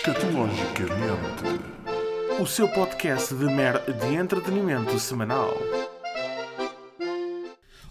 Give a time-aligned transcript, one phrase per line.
[0.00, 1.60] Escatologicamente,
[2.40, 5.54] o seu podcast de, mer de entretenimento semanal.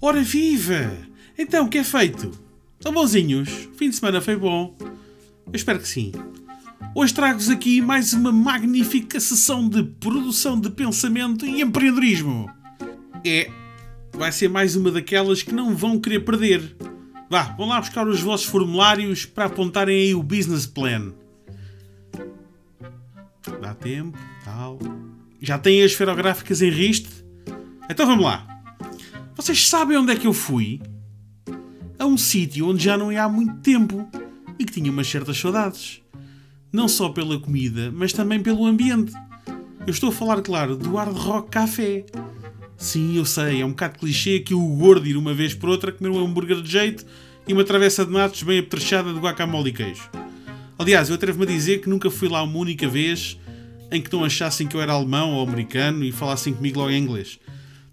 [0.00, 0.98] Ora viva!
[1.36, 2.30] Então, o que é feito?
[2.78, 3.48] Estão bonzinhos?
[3.76, 4.76] Fim de semana foi bom?
[4.78, 6.12] Eu espero que sim.
[6.94, 12.48] Hoje trago-vos aqui mais uma magnífica sessão de produção de pensamento e empreendedorismo.
[13.24, 13.50] É,
[14.12, 16.76] vai ser mais uma daquelas que não vão querer perder.
[17.28, 21.12] Vá, vão lá buscar os vossos formulários para apontarem aí o business plan
[23.60, 24.78] dá tempo, tal.
[25.40, 27.08] Já têm as esferográficas em riste?
[27.88, 28.46] Então vamos lá.
[29.34, 30.80] Vocês sabem onde é que eu fui?
[31.98, 34.08] A um sítio onde já não ia há muito tempo
[34.58, 36.02] e que tinha umas certas saudades.
[36.72, 39.12] Não só pela comida, mas também pelo ambiente.
[39.86, 42.04] Eu estou a falar, claro, do Hard Rock Café.
[42.76, 45.92] Sim, eu sei, é um bocado clichê que o gordo ir uma vez por outra
[45.92, 47.06] comer um hambúrguer de jeito
[47.46, 50.10] e uma travessa de natos bem apetrechada de guacamole e queijo.
[50.78, 53.38] Aliás, eu atrevo-me a dizer que nunca fui lá uma única vez
[53.90, 57.02] em que não achassem que eu era alemão ou americano e falassem comigo logo em
[57.02, 57.38] inglês.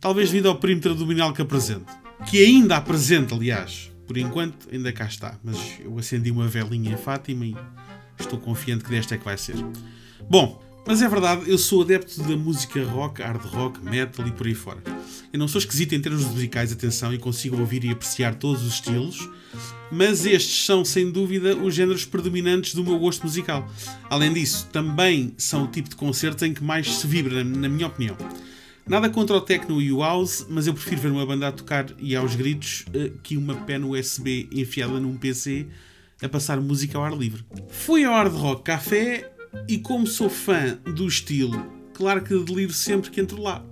[0.00, 1.92] Talvez devido ao perímetro abdominal que apresento.
[2.28, 3.90] Que ainda apresenta, aliás.
[4.06, 5.38] Por enquanto, ainda cá está.
[5.44, 7.54] Mas eu acendi uma velinha em Fátima e
[8.18, 9.54] estou confiante que desta é que vai ser.
[10.28, 14.46] Bom, mas é verdade, eu sou adepto da música rock, hard rock, metal e por
[14.46, 14.82] aí fora.
[15.32, 18.74] Eu não sou esquisito em termos musicais, atenção, e consigo ouvir e apreciar todos os
[18.74, 19.28] estilos,
[19.90, 23.68] mas estes são, sem dúvida, os géneros predominantes do meu gosto musical.
[24.10, 27.86] Além disso, também são o tipo de concertos em que mais se vibra, na minha
[27.86, 28.16] opinião.
[28.86, 31.86] Nada contra o techno e o house, mas eu prefiro ver uma banda a tocar
[31.98, 35.66] e aos gritos eh, que uma pen USB enfiada num PC
[36.20, 37.44] a passar música ao ar livre.
[37.68, 39.30] Fui ao Hard Rock Café
[39.68, 41.64] e como sou fã do estilo,
[41.94, 43.64] claro que deliro sempre que entro lá.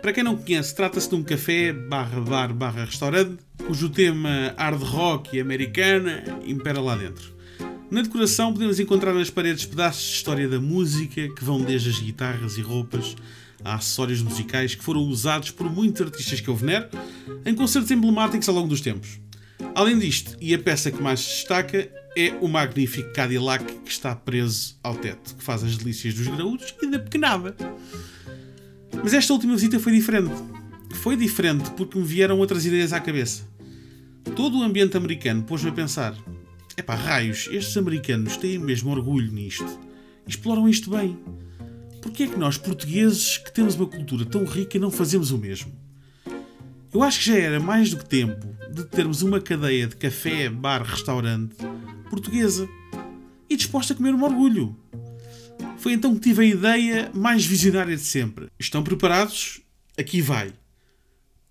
[0.00, 4.82] Para quem não conhece, trata-se de um café barra bar barra restaurante, cujo tema hard
[4.82, 7.32] rock e americana impera lá dentro.
[7.90, 11.98] Na decoração podemos encontrar nas paredes pedaços de história da música que vão desde as
[12.00, 13.14] guitarras e roupas
[13.64, 16.88] a acessórios musicais que foram usados por muitos artistas que eu venero
[17.44, 19.20] em concertos emblemáticos ao longo dos tempos.
[19.74, 24.14] Além disto, e a peça que mais se destaca, é o magnífico Cadillac que está
[24.14, 27.56] preso ao teto, que faz as delícias dos graúdos e da pequenada.
[29.02, 30.34] Mas esta última visita foi diferente.
[30.96, 33.48] Foi diferente porque me vieram outras ideias à cabeça.
[34.36, 36.14] Todo o ambiente americano pôs-me a pensar:
[36.76, 39.80] epá, raios, estes americanos têm mesmo orgulho nisto.
[40.26, 41.18] Exploram isto bem.
[42.00, 45.72] Porquê é que nós, portugueses, que temos uma cultura tão rica, não fazemos o mesmo?
[46.92, 50.48] Eu acho que já era mais do que tempo de termos uma cadeia de café,
[50.48, 51.56] bar, restaurante
[52.12, 52.68] portuguesa
[53.48, 54.76] e disposta a comer um orgulho.
[55.78, 58.48] Foi então que tive a ideia mais visionária de sempre.
[58.58, 59.62] Estão preparados?
[59.98, 60.52] Aqui vai.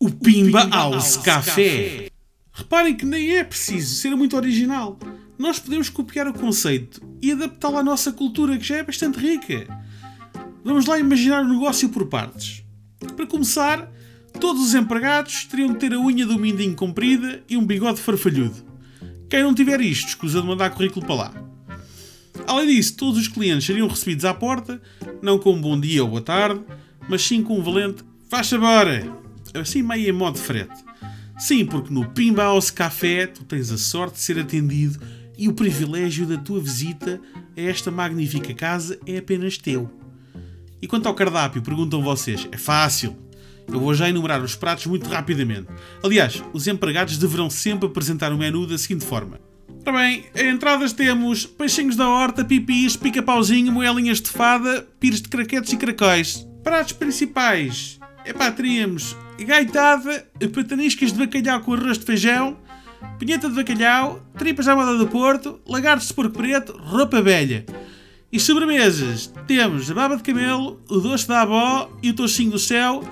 [0.00, 1.52] O Pimba, Pimba House, House Café.
[1.52, 2.10] Café.
[2.52, 4.98] Reparem que nem é preciso ser muito original.
[5.38, 9.66] Nós podemos copiar o conceito e adaptá-lo à nossa cultura, que já é bastante rica.
[10.64, 12.64] Vamos lá imaginar o negócio por partes.
[13.16, 13.88] Para começar,
[14.40, 18.67] todos os empregados teriam de ter a unha do mindinho comprida e um bigode farfalhudo.
[19.28, 21.34] Quem não tiver isto, escusa de mandar currículo para lá.
[22.46, 24.80] Além disso, todos os clientes seriam recebidos à porta,
[25.20, 26.62] não com um bom dia ou boa tarde,
[27.08, 29.12] mas sim com um valente faz agora,
[29.54, 30.84] assim meio em modo frete.
[31.38, 34.98] Sim, porque no Pimba House Café tu tens a sorte de ser atendido
[35.36, 37.20] e o privilégio da tua visita
[37.56, 39.90] a esta magnífica casa é apenas teu.
[40.80, 43.16] E quanto ao cardápio, perguntam vocês, é fácil.
[43.70, 45.68] Eu vou já enumerar os pratos muito rapidamente.
[46.02, 49.38] Aliás, os empregados deverão sempre apresentar o menu da seguinte forma.
[49.86, 55.28] Ora bem, em entradas temos peixinhos da horta, pipis, pica-pauzinho, moelinhas de fada, pires de
[55.28, 56.46] craquetes e caracóis.
[56.62, 57.98] Pratos principais.
[58.24, 62.56] Epá, teríamos gaitada, pataniscas de bacalhau com arroz de feijão,
[63.18, 67.64] pinheta de bacalhau, tripas à moda do Porto, lagartos de porco preto, roupa velha.
[68.30, 72.58] E sobremesas, temos a baba de camelo, o doce da avó e o tocinho do
[72.58, 73.02] céu,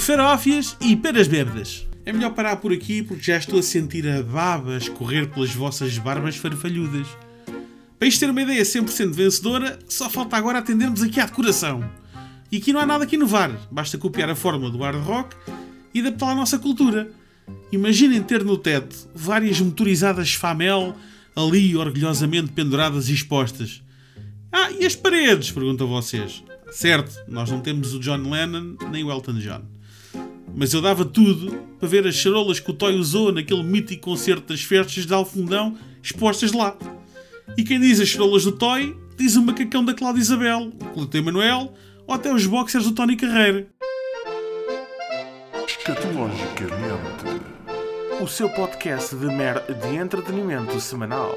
[0.00, 1.86] farófias e peras bêbadas.
[2.04, 5.96] É melhor parar por aqui porque já estou a sentir a baba escorrer pelas vossas
[5.98, 7.06] barbas farfalhudas.
[7.98, 11.88] Para isto ter uma ideia 100% vencedora, só falta agora atendermos aqui à decoração.
[12.50, 15.36] E aqui não há nada que inovar, basta copiar a fórmula do hard rock
[15.94, 17.08] e adaptá-la à nossa cultura.
[17.70, 20.96] Imaginem ter no teto várias motorizadas Famel
[21.36, 23.80] ali orgulhosamente penduradas e expostas.
[24.52, 25.52] Ah, e as paredes?
[25.52, 26.42] perguntam vocês.
[26.72, 29.73] Certo, nós não temos o John Lennon nem o Elton John
[30.54, 34.52] mas eu dava tudo para ver as charolas que o Toy usou naquele mítico concerto
[34.52, 36.76] das festas de Alfundão expostas lá.
[37.56, 41.20] E quem diz as charolas do Toy, diz o macacão da Cláudia Isabel, o Cloté
[41.20, 41.72] Manuel
[42.06, 43.66] ou até os boxers do Tony Carreira.
[45.66, 47.42] Escatologicamente,
[48.20, 51.34] o seu podcast de mer de entretenimento semanal.